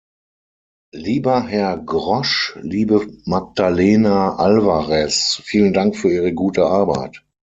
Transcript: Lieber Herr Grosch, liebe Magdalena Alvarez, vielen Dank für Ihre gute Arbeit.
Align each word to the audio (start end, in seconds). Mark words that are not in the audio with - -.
Lieber 0.95 1.43
Herr 1.43 1.77
Grosch, 1.77 2.57
liebe 2.59 3.05
Magdalena 3.25 4.35
Alvarez, 4.35 5.39
vielen 5.45 5.73
Dank 5.73 5.95
für 5.95 6.11
Ihre 6.11 6.33
gute 6.33 6.65
Arbeit. 6.65 7.23